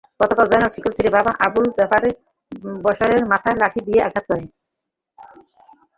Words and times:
গতকাল 0.21 0.45
জয়নাল 0.49 0.71
শিকল 0.73 0.91
ছিঁড়ে 0.95 1.11
বাবা 1.17 1.31
আবুল 1.45 1.65
বশরের 2.83 3.23
মাথায় 3.31 3.57
লাঠি 3.61 3.81
দিয়ে 3.87 3.99
আঘাত 4.07 4.23
করে। 4.29 4.45